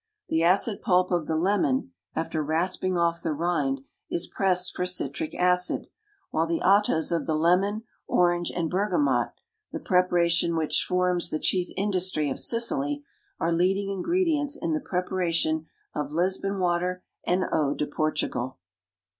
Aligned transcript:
The 0.29 0.41
acid 0.41 0.81
pulp 0.81 1.11
of 1.11 1.27
the 1.27 1.35
Lemon, 1.35 1.91
after 2.15 2.43
rasping 2.43 2.97
off 2.97 3.21
the 3.21 3.33
rind, 3.35 3.81
is 4.09 4.25
pressed 4.25 4.75
for 4.75 4.83
citric 4.83 5.35
acid, 5.35 5.89
while 6.31 6.47
the 6.47 6.59
ottos 6.63 7.11
of 7.11 7.27
the 7.27 7.35
Lemon, 7.35 7.83
orange 8.07 8.49
and 8.49 8.67
bergamot, 8.67 9.27
the 9.71 9.79
preparation 9.79 10.53
of 10.53 10.57
which 10.57 10.83
forms 10.89 11.29
the 11.29 11.37
chief 11.37 11.67
industry 11.77 12.31
of 12.31 12.39
Sicily, 12.39 13.03
are 13.39 13.53
leading 13.53 13.89
ingredients 13.91 14.57
in 14.59 14.73
the 14.73 14.79
preparation 14.79 15.67
of 15.93 16.09
"Lisbon 16.11 16.57
Water" 16.57 17.03
and 17.23 17.43
"Eau 17.53 17.75
de 17.75 17.85
Portugal." 17.85 18.57